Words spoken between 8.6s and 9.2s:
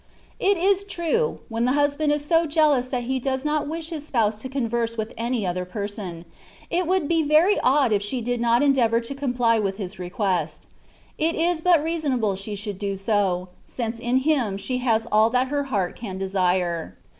endeavour to